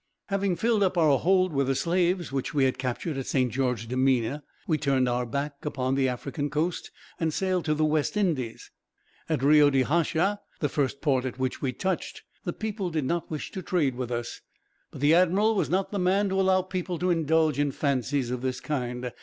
"Having 0.29 0.55
filled 0.55 0.81
up 0.81 0.97
our 0.97 1.19
hold 1.19 1.53
with 1.53 1.67
the 1.67 1.75
slaves 1.75 2.31
which 2.31 2.55
we 2.55 2.63
had 2.63 2.79
captured 2.79 3.19
at 3.19 3.27
Saint 3.27 3.53
Jorge 3.55 3.85
de 3.85 3.95
Mina, 3.95 4.43
we 4.65 4.79
turned 4.79 5.07
our 5.07 5.27
back 5.27 5.63
upon 5.63 5.93
the 5.93 6.07
African 6.09 6.49
coast, 6.49 6.89
and 7.19 7.31
sailed 7.31 7.65
to 7.65 7.75
the 7.75 7.85
West 7.85 8.17
Indies. 8.17 8.71
At 9.29 9.43
Rio 9.43 9.69
de 9.69 9.83
Hacha, 9.83 10.39
the 10.59 10.69
first 10.69 11.01
port 11.01 11.23
at 11.23 11.37
which 11.37 11.61
we 11.61 11.71
touched, 11.71 12.23
the 12.45 12.51
people 12.51 12.89
did 12.89 13.05
not 13.05 13.29
wish 13.29 13.51
to 13.51 13.61
trade 13.61 13.93
with 13.93 14.09
us; 14.09 14.41
but 14.89 15.01
the 15.01 15.13
admiral 15.13 15.53
was 15.53 15.69
not 15.69 15.91
the 15.91 15.99
man 15.99 16.29
to 16.29 16.41
allow 16.41 16.63
people 16.63 16.97
to 16.97 17.11
indulge 17.11 17.59
in 17.59 17.71
fancies 17.71 18.31
of 18.31 18.41
this 18.41 18.59
kind. 18.59 19.11